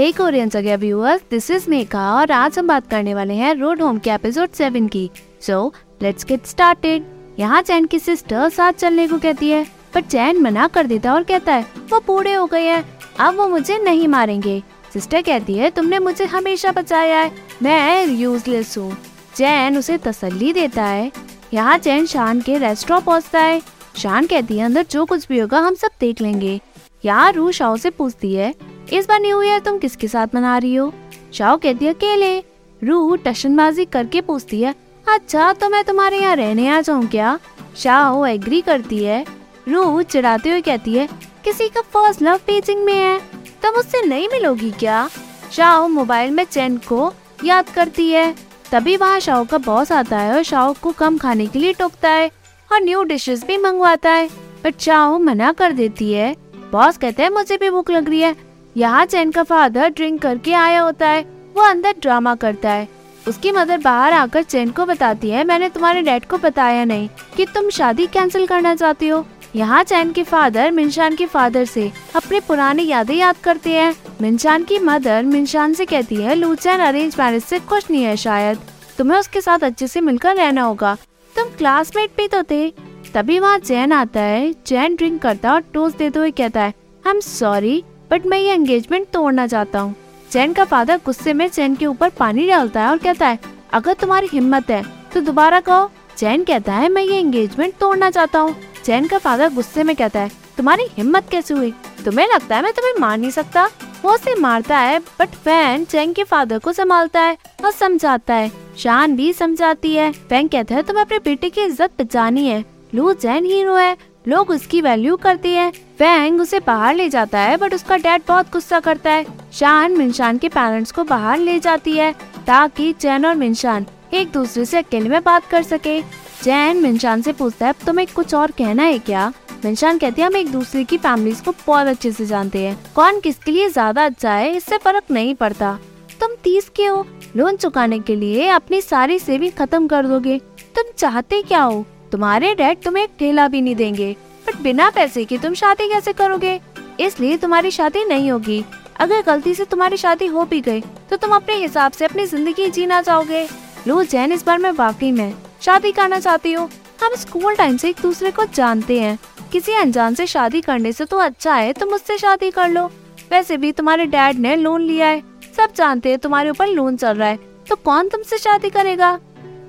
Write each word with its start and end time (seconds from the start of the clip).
हे 0.00 0.10
Korean 0.12 0.48
जगह 0.48 0.76
viewers 0.76 1.22
this 1.30 1.50
is 1.50 1.68
Meka 1.70 2.02
और 2.14 2.30
आज 2.32 2.58
हम 2.58 2.68
बात 2.68 2.88
करने 2.90 3.14
वाले 3.14 3.34
हैं 3.34 3.54
रोड 3.54 3.80
होम 3.82 3.98
के 3.98 4.10
एपिसोड 4.10 4.50
सेवन 4.50 4.86
की। 4.88 5.10
सो 5.40 5.72
लेट्स 6.02 6.24
गेट 6.24 6.46
स्टार्टेड 6.46 7.04
यहाँ 7.38 7.60
चैन 7.62 7.86
की 7.86 7.98
सिस्टर 7.98 8.48
साथ 8.48 8.72
चलने 8.72 9.06
को 9.08 9.18
कहती 9.18 9.50
है 9.50 9.66
पर 9.94 10.00
चैन 10.00 10.40
मना 10.42 10.68
कर 10.68 10.86
देता 10.86 11.14
और 11.14 11.22
कहता 11.22 11.54
है, 11.54 11.66
वो 11.90 12.00
बूढ़े 12.06 12.32
हो 12.32 12.46
गए 12.46 12.64
हैं, 12.64 12.84
अब 13.20 13.36
वो 13.36 13.48
मुझे 13.48 13.78
नहीं 13.78 14.08
मारेंगे। 14.08 14.62
सिस्टर 14.92 15.22
कहती 15.22 15.54
है, 15.54 15.70
तुमने 15.70 15.98
मुझे 15.98 16.24
हमेशा 16.24 16.72
बचाया 16.72 17.18
है, 17.18 17.32
मैं 17.62 18.06
यूजलेस 18.06 18.76
हूँ। 18.78 18.96
चैन 19.36 19.78
उसे 19.78 19.98
तसल्ली 19.98 20.52
देता 20.52 20.84
है। 20.84 21.12
यहाँ 21.54 21.78
चैन 21.78 22.06
शान 22.06 22.40
के 22.40 22.58
रेस्टोरेंट 22.58 23.04
पहुँचता 23.04 23.40
है। 23.40 23.62
शान 23.96 24.26
कहती 24.26 24.58
है, 24.58 24.64
अंदर 24.64 24.86
जो 24.90 25.04
कुछ 25.04 25.28
भी 25.28 25.38
होगा, 25.38 25.58
हम 25.58 25.74
सब 25.74 25.90
देख 26.00 26.20
लेंगे। 26.20 26.60
यहाँ 27.04 27.32
रू 27.32 27.52
शाओ 27.52 27.76
से 27.76 27.90
पूछती 27.90 28.34
है 28.34 28.54
इस 28.92 29.06
बार 29.08 29.20
न्यू 29.20 29.42
ईयर 29.42 29.58
तुम 29.60 29.78
किसके 29.78 30.08
साथ 30.08 30.34
मना 30.34 30.56
रही 30.58 30.74
हो? 30.74 30.92
शाओ 31.34 31.56
कहती 31.56 31.84
है, 31.84 31.92
अकेले। 31.94 32.38
रू 32.82 33.16
टशनबाजी 33.16 33.84
करके 33.84 34.20
पूछती 34.20 34.60
है 34.62 34.74
अच्छा 35.06 35.52
तो 35.52 35.68
मैं 35.68 35.82
तुम्हारे 35.84 36.18
यहाँ 36.18 36.36
रहने 36.36 36.68
आ 36.68 36.80
जाऊँ 36.80 37.06
क्या? 37.06 37.38
शाओ 37.76 38.24
एग्री 38.26 38.60
करती 38.60 39.02
है। 39.04 39.24
रू 39.68 40.02
चिढ़ाते 40.02 40.50
हुए 40.50 40.60
कहती 40.60 40.94
है, 40.94 41.08
किसी 41.44 41.68
का 41.68 41.80
फ़र्स्ट 41.82 42.22
लव 42.22 42.40
पेजिंग 42.46 42.84
में 42.84 42.94
है 42.94 43.18
तुम 43.62 43.74
उससे 43.74 44.02
नहीं 44.06 44.28
मिलोगी 44.28 44.70
क्या? 44.70 45.08
शाओ 45.52 45.86
मोबाइल 45.88 46.30
में 46.30 46.44
चैन 46.44 46.76
को 46.88 47.12
याद 47.44 47.68
करती 47.68 48.08
है। 48.10 48.34
तभी 48.72 48.96
वहाँ 48.96 49.20
शाओ 49.20 49.44
का 49.44 49.58
बॉस 49.60 49.92
आता 49.92 50.18
है 50.18 50.34
और 50.34 50.42
शाओ 50.42 50.74
को 50.82 50.92
कम 50.92 51.16
खाने 51.18 51.46
के 51.46 51.58
लिए 51.58 51.72
टोकता 51.72 52.10
है 52.10 52.30
और 52.72 52.80
न्यू 52.80 53.02
डिशेस 53.04 53.44
भी 53.44 53.56
मंगवाता 53.58 54.10
है। 54.10 54.28
बट 54.64 54.80
शाओ 54.80 55.18
मना 55.18 55.52
कर 55.52 55.72
देती 55.72 56.12
है। 56.12 56.34
बॉस 56.72 56.96
कहते 56.98 57.22
हैं, 57.22 57.30
मुझे 57.30 57.56
भी 57.56 57.70
भूख 57.70 57.90
लग 57.90 58.08
रही 58.08 58.20
है 58.20 58.34
यहाँ 58.76 59.04
चैन 59.06 59.30
का 59.30 59.42
फादर 59.42 59.88
ड्रिंक 59.88 60.20
करके 60.22 60.52
आया 60.52 60.80
होता 60.80 61.08
है। 61.08 61.22
वो 61.54 61.62
अंदर 61.62 61.94
ड्रामा 62.02 62.34
करता 62.34 62.70
है। 62.70 62.88
उसकी 63.28 63.52
मदर 63.52 63.78
बाहर 63.78 64.12
आकर 64.12 64.42
चैन 64.42 64.70
को 64.70 64.84
बताती 64.86 65.30
है, 65.30 65.44
मैंने 65.44 65.68
तुम्हारे 65.68 66.02
डैड 66.02 66.24
को 66.24 66.38
बताया 66.38 66.84
नहीं 66.84 67.08
कि 67.36 67.46
तुम 67.46 67.68
शादी 67.70 68.06
कैंसिल 68.06 68.46
करना 68.46 68.74
चाहती 68.74 69.08
हो। 69.08 69.24
यहाँ 69.56 69.82
चैन 69.84 70.12
के 70.12 70.22
फादर 70.22 70.70
मिनशान 70.70 71.16
के 71.16 71.26
फादर 71.26 71.64
से 71.64 71.90
अपने 72.16 72.40
पुरानी 72.40 72.86
यादें 72.86 73.14
याद 73.14 73.36
करते 73.44 73.70
हैं। 73.70 73.94
मिनशान 74.22 74.64
की 74.64 74.78
मदर 74.78 75.22
मिनशान 75.24 75.74
से 75.74 75.86
कहती 75.86 76.16
है 76.16 76.34
लूचैन 76.34 76.80
अरेंज 76.80 77.16
मैरिज 77.18 77.44
से 77.44 77.58
खुश 77.60 77.90
नहीं 77.90 78.02
है 78.04 78.16
शायद। 78.16 78.58
तुम्हें 78.98 79.18
उसके 79.18 79.40
साथ 79.40 79.64
अच्छे 79.64 79.86
से 79.86 80.00
मिलकर 80.00 80.36
रहना 80.36 80.62
होगा। 80.62 80.96
तुम 81.34 81.48
क्लासमेट 81.58 82.10
भी 82.16 82.28
तो 82.28 82.42
थे। 82.42 82.68
तभी 83.14 83.38
वहाँ 83.38 83.58
चैन 83.58 83.92
आता 83.92 84.20
है, 84.20 84.52
चैन 84.52 84.94
ड्रिंक 84.96 85.20
करता 85.22 85.52
और 85.52 85.60
टोस्ट 85.74 85.98
देते 85.98 86.18
हुए 86.18 86.30
कहता 86.32 86.60
है 86.60 86.74
आई 87.04 87.10
एम 87.10 87.20
सॉरी 87.20 87.82
बट 88.10 88.26
मैं 88.26 88.38
ये 88.38 88.52
एंगेजमेंट 88.52 89.06
तोड़ना 89.12 89.46
चाहता 89.46 89.80
हूँ। 89.80 89.94
चैन 90.30 90.52
का 90.52 90.64
फादर 90.64 91.00
गुस्से 91.06 91.32
में 91.32 91.46
चैन 91.48 91.74
के 91.76 91.86
ऊपर 91.86 92.10
पानी 92.10 92.46
डालता 92.46 92.82
है 92.82 92.90
और 92.90 92.98
कहता 92.98 93.26
है, 93.26 93.38
अगर 93.72 93.94
तुम्हारी 93.94 94.28
हिम्मत 94.32 94.70
है 94.70 94.82
तो 95.14 95.20
दोबारा 95.20 95.60
कहो 95.60 95.90
चैन 96.16 96.44
कहता 96.44 96.74
है 96.74 96.88
मैं 96.88 97.02
ये 97.02 97.18
एंगेजमेंट 97.18 97.74
तोड़ना 97.80 98.10
चाहता 98.10 98.38
हूँ। 98.38 98.54
चैन 98.84 99.06
का 99.06 99.18
फादर 99.18 99.52
गुस्से 99.54 99.82
में 99.82 99.94
कहता 99.96 100.20
है, 100.20 100.30
तुम्हारी 100.56 100.86
हिम्मत 100.90 101.28
कैसे 101.30 101.54
हुई? 101.54 101.70
तुम्हें 102.04 102.26
लगता 102.26 102.56
है 102.56 102.62
मैं 102.62 102.72
तुम्हें 102.72 103.00
मार 103.00 103.16
नहीं 103.18 103.30
सकता? 103.30 103.68
वो 104.02 104.12
उसे 104.12 104.34
मारता 104.34 104.78
है 104.78 104.98
बट 104.98 105.34
फ़ैन 105.36 105.84
चैन 105.84 106.12
के 106.12 106.24
फादर 106.24 106.58
को 106.58 106.72
संभालता 106.72 107.20
है 107.20 107.36
और 107.64 107.70
समझाता 107.70 108.34
है। 108.34 108.50
शान 108.78 109.16
भी 109.16 109.32
समझाती 109.32 109.94
है। 109.94 110.10
फ़ैन 110.12 110.48
कहता 110.48 110.74
है, 110.74 110.82
तुम्हें 110.82 111.04
अपने 111.04 111.18
बेटे 111.20 111.50
की 111.50 111.60
इज़्ज़त 111.62 112.00
बचानी 112.00 112.46
है। 112.46 112.64
लू 112.94 113.12
जैन 113.14 113.44
हीरो 113.44 113.74
है। 113.74 113.96
लोग 114.24 114.50
उसकी 114.50 114.80
वैल्यू 114.80 115.16
करते 115.16 115.48
हैं। 115.48 115.70
फैंग 115.98 116.40
उसे 116.40 116.58
बाहर 116.60 116.94
ले 116.94 117.08
जाता 117.08 117.38
है 117.38 117.56
बट 117.56 117.74
उसका 117.74 117.96
डैड 117.96 118.22
बहुत 118.28 118.52
गुस्सा 118.52 118.80
करता 118.80 119.10
है। 119.10 119.24
शान 119.52 119.96
मिनशान 119.98 120.38
के 120.38 120.48
पेरेंट्स 120.48 120.92
को 120.92 121.04
बाहर 121.04 121.38
ले 121.38 121.58
जाती 121.58 121.92
है, 121.92 122.12
ताकि 122.46 122.92
चैन 122.92 123.26
और 123.26 123.34
मिनशान 123.34 123.86
एक 124.14 124.30
दूसरे 124.32 124.64
से 124.64 124.78
अकेले 124.78 125.08
में 125.08 125.22
बात 125.22 125.46
कर 125.46 125.62
सके। 125.62 126.00
चैन 126.42 126.76
मिनशान 126.76 127.22
से 127.22 127.32
पूछता 127.32 127.66
है 127.66 127.74
तुम्हें 127.86 128.06
कुछ 128.14 128.34
और 128.34 128.50
कहना 128.50 128.82
है 128.82 128.98
क्या? 128.98 129.32
मिनशान 129.64 129.98
कहती 129.98 130.20
है, 130.22 130.26
हम 130.26 130.36
एक 130.36 130.50
दूसरे 130.52 130.84
की 130.84 130.98
फैमिलीज़ 130.98 131.42
को 131.44 131.54
बहुत 131.66 131.86
अच्छे 131.86 132.12
से 132.12 132.26
जानते 132.26 132.64
हैं। 132.64 132.76
कौन 132.94 133.20
किसके 133.20 133.50
लिए 133.50 133.68
ज़्यादा 133.68 134.04
अच्छा 134.04 134.32
है, 134.32 134.52
इससे 134.56 134.78
फ़र्क 134.78 135.10
नहीं 135.10 135.34
पड़ता। 135.34 135.78
तुम 136.20 136.34
तीस 136.44 136.68
के 136.68 136.86
हो। 136.86 137.06
लोन 137.36 137.56
चुकाने 137.56 137.98
के 137.98 138.16
लिए 138.16 138.48
अपनी 138.48 138.80
सारी 138.80 139.18
सेविंग 139.18 139.52
खत्म 139.52 139.86
कर 139.86 140.06
दोगे। 140.06 140.38
तुम 140.76 140.92
चाहते 140.98 141.42
क्या 141.42 141.62
हो? 141.62 141.84
तुम्हारे 142.12 142.54
डैड 142.54 142.82
तुम्हें 142.82 143.02
एक 143.04 143.10
ठेला 143.18 143.46
भी 143.48 143.60
नहीं 143.60 143.74
देंगे 143.76 144.12
बट 144.46 144.60
बिना 144.62 144.90
पैसे 144.90 145.24
की 145.24 145.38
तुम 145.38 145.54
शादी 145.54 145.88
कैसे 145.88 146.12
करोगे? 146.12 146.60
इसलिए 147.00 147.36
तुम्हारी 147.36 147.70
शादी 147.70 148.04
नहीं 148.04 148.30
होगी। 148.30 148.64
अगर 149.00 149.22
गलती 149.22 149.54
से 149.54 149.64
तुम्हारी 149.64 149.96
शादी 149.96 150.26
हो 150.26 150.44
भी 150.44 150.60
गई 150.60 150.80
तो 151.10 151.16
तुम 151.16 151.34
अपने 151.34 151.54
हिसाब 151.56 151.92
से 151.92 152.04
अपनी 152.04 152.26
ज़िंदगी 152.26 152.68
जीना 152.70 153.00
चाहोगे। 153.02 153.46
लो, 153.86 154.02
जैन, 154.04 154.32
इस 154.32 154.44
बार 154.46 154.58
मैं 154.58 154.72
वाकई 154.72 155.10
में 155.12 155.34
शादी 155.62 155.92
करना 155.92 156.18
चाहती 156.18 156.52
हूँ। 156.52 156.68
हम 157.02 157.14
स्कूल 157.16 157.54
टाइम 157.56 157.76
से 157.76 157.88
एक 157.90 158.00
दूसरे 158.02 158.30
को 158.30 158.44
जानते 158.54 158.98
हैं। 159.00 159.18
किसी 159.52 159.72
अनजान 159.72 160.14
से 160.14 160.26
शादी 160.26 160.60
करने 160.60 160.92
से 160.92 161.04
तो 161.04 161.18
अच्छा 161.18 161.54
है 161.54 161.72
तुम 161.72 161.88
मुझसे 161.90 162.18
शादी 162.18 162.50
कर 162.50 162.68
लो। 162.68 162.84
वैसे 163.30 163.56
भी 163.56 163.72
तुम्हारे 163.72 164.06
डैड 164.06 164.38
ने 164.38 164.54
लोन 164.56 164.82
लिया 164.82 165.06
है। 165.06 165.22
सब 165.56 165.72
जानते 165.76 166.08
हैं 166.08 166.18
तुम्हारे 166.18 166.50
ऊपर 166.50 166.66
लोन 166.66 166.96
चल 166.96 167.16
रहा 167.16 167.28
है। 167.28 167.38
तो 167.68 167.76
कौन 167.76 168.08
तुमसे 168.08 168.38
शादी 168.38 168.70
करेगा? 168.70 169.18